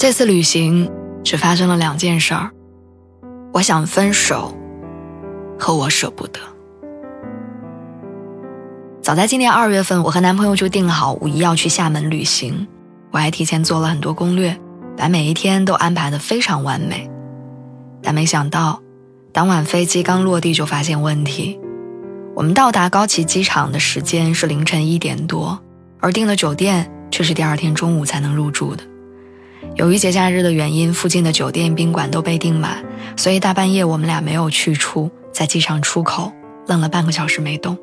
[0.00, 0.90] 这次旅行
[1.22, 2.50] 只发生了两件事儿，
[3.52, 4.56] 我想分手，
[5.58, 6.40] 和我舍不得。
[9.02, 12.66] 早在今年二月份，我和男朋友就定好五一要去厦门旅行，
[13.10, 14.58] 我还提前做了很多攻略，
[14.96, 17.06] 把每一天都安排的非常完美。
[18.02, 18.80] 但没想到，
[19.34, 21.60] 当晚飞机刚落地就发现问题，
[22.34, 25.60] 我们到达高崎机场的时间是凌晨一点多，
[25.98, 28.82] 而订的酒店却是第二天中午才能入住的。
[29.76, 32.84] 由于节假日的原因，附近的酒店宾馆都被订满，
[33.16, 36.32] 所以大半夜我们俩没有去处，在机场出口
[36.66, 37.78] 愣了半个小时没动。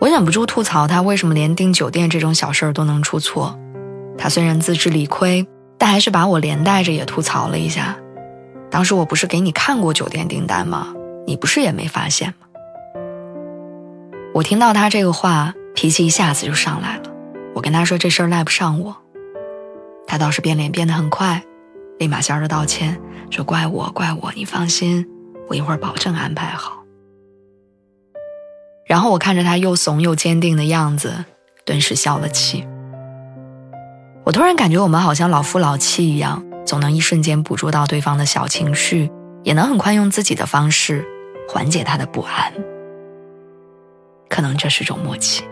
[0.00, 3.58] 我忍不住吐槽他为什么连订酒店这种小事儿都能出错。
[4.18, 5.46] 他虽然自知理亏，
[5.78, 7.96] 但还是把我连带着也吐槽了一下。
[8.70, 10.94] 当时我不是给你看过酒店订单吗？
[11.26, 12.46] 你不是也没发现吗？
[14.34, 17.02] 我听到他这个话，脾气一下子就上来了。
[17.54, 18.96] 我跟他说这事儿赖不上我。
[20.12, 21.42] 他倒是变脸变得很快，
[21.98, 25.08] 立马笑着道歉，说：“怪我，怪我，你放心，
[25.48, 26.84] 我一会儿保证安排好。”
[28.84, 31.24] 然后我看着他又怂又坚定的样子，
[31.64, 32.68] 顿时消了气。
[34.24, 39.10] 我突然感觉我们好像老夫老妻一样，总能一瞬间捕捉到对方的小情绪，
[39.42, 41.02] 也能很快用自己的方式
[41.48, 42.52] 缓解他的不安。
[44.28, 45.42] 可能这是种默契。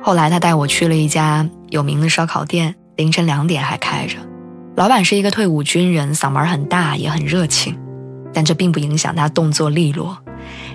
[0.00, 4.16] 后来他带我去了一家有名的烧烤店，凌晨两点还开着。
[4.76, 7.78] 老板是一个退伍军人，嗓门很大，也很热情，
[8.32, 10.18] 但这并不影响他动作利落，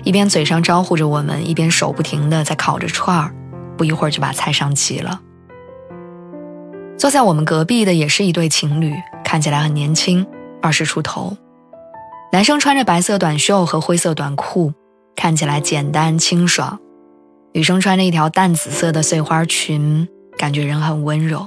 [0.04, 3.34] 一边嘴上招呼着我们，一边手不停地在烤着串儿，
[3.76, 5.20] 不一会儿就把菜上齐了。
[6.96, 10.26] 坐在我们隔壁的也是一对情侣，看起来很年轻，
[10.60, 11.36] 二十出头。
[12.32, 14.72] 男生穿着白色短袖和灰色短裤，
[15.16, 16.78] 看起来简单清爽。
[17.52, 20.06] 女生穿着一条淡紫色的碎花裙，
[20.40, 21.46] 感觉人很温柔。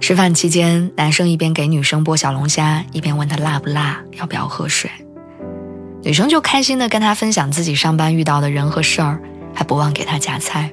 [0.00, 4.90] 吃饭期间，男生一边给女生剥小龙虾，一边问她辣不辣，要不要喝水。
[6.02, 9.20] 女生就开心的跟他分享自己上班遇到的人和事儿，
[9.52, 10.72] 还不忘给他夹菜。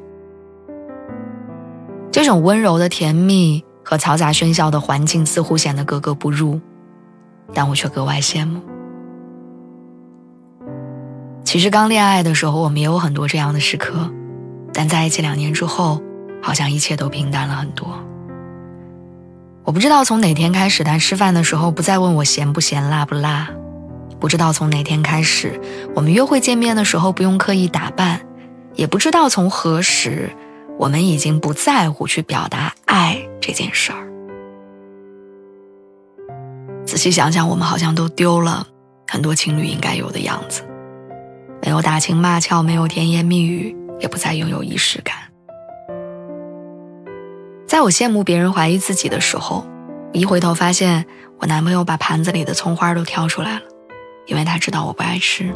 [2.14, 6.62] 这种温柔的甜蜜和嘈杂喧嚣的环境似乎显得格格不入，
[7.54, 8.62] 但我却格外羡慕。
[11.44, 14.10] 其实刚恋爱的时候，我们也有很多这样的时刻，
[14.72, 16.02] 但在一起两年之后，
[16.46, 18.00] 好像一切都平淡了很多。
[19.64, 23.48] 我不知道从哪天开始，他吃饭的时候不再问我咸不咸、辣不辣；
[24.20, 25.60] 不知道从哪天开始，
[25.96, 28.20] 我们约会见面的时候不用刻意打扮；
[28.76, 30.30] 也不知道从何时，
[30.78, 34.06] 我们已经不在乎去表达爱这件事儿。
[36.86, 38.68] 仔细想想，我们好像都丢了
[39.08, 40.62] 很多情侣应该有的样子。
[41.64, 45.16] 没有打情骂俏，没有甜言蜜语，也不再拥有仪式感。
[47.76, 49.68] 在我羡慕别人怀疑自己的时候，
[50.14, 51.06] 一回头发现
[51.40, 53.62] 我男朋友把盘子里的葱花都挑出来了，
[54.28, 55.54] 因为他知道我不爱吃，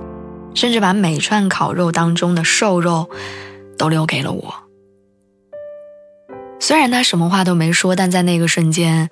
[0.54, 3.10] 甚至把每串烤肉当中的瘦肉
[3.78, 4.54] 都留给了我。
[6.60, 9.08] 虽然他什么话都没说，但在那个瞬间，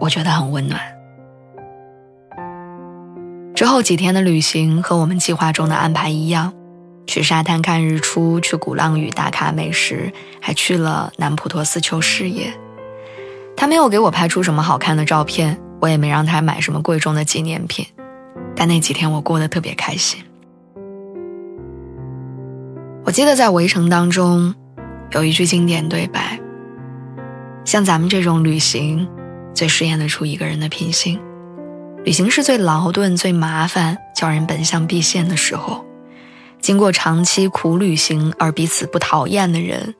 [0.00, 0.80] 我觉得很温暖。
[3.54, 6.54] 之后几天的旅行和我们计划中的安排一样，
[7.06, 12.52] 去沙滩看日出，去鼓浪屿打卡美食，还去了南普陀斯丘视野。
[13.56, 17.86] 他没有给我拍出什么好看的照片，我也没让他买什么贵重的纪念品，
[18.56, 20.22] 但那几天我过得特别开心。
[23.04, 24.54] 我记得在《围城》当中，
[25.12, 26.40] 有一句经典对白
[27.64, 29.06] ：“像咱们这种旅行，
[29.54, 31.20] 最试验得出一个人的品性。”
[32.02, 35.84] 旅行是最劳顿、最麻烦、叫人本相毕现的时候。
[36.64, 39.94] 经过长期苦旅行而彼此不讨厌的人，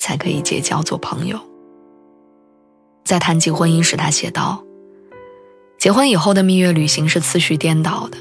[0.00, 1.38] 才可以结交做朋友。
[3.04, 4.64] 在谈及婚姻时，他写道
[5.78, 8.18] ：“结婚以后的蜜月旅行是次序颠倒的，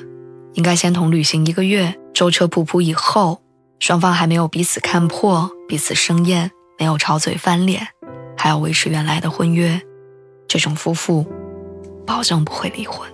[0.54, 3.42] 应该先同旅行一个月，舟车仆仆以后，
[3.80, 7.88] 双方还没有彼此看破、彼此生厌，没有吵嘴翻脸，
[8.38, 9.82] 还要维持原来的婚约，
[10.48, 11.26] 这种夫妇，
[12.06, 13.10] 保证不会离婚。”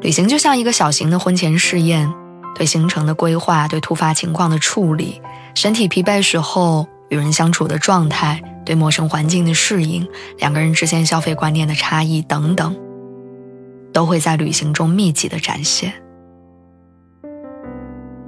[0.00, 2.10] 旅行就像一个小型的婚前试验，
[2.54, 5.20] 对行程的规划、对突发情况的处理、
[5.54, 10.08] 身体疲惫时候与人相处的状态、对陌生环境的适应、
[10.38, 12.74] 两个人之间消费观念的差异等等，
[13.92, 15.92] 都会在旅行中密集的展现。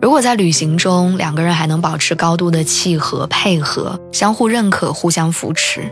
[0.02, 5.90] 如果在旅行中两个人还能保持高度的契合、配合、相互认可、互相扶持，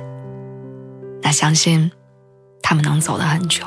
[1.22, 1.90] 那相信
[2.60, 3.64] 他们能走得很久。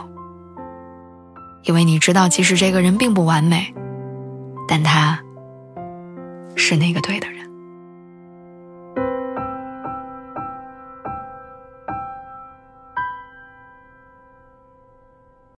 [1.63, 3.74] 因为你知道，即使这个人并不完美，
[4.68, 5.19] 但他
[6.56, 7.43] 是那个对的人。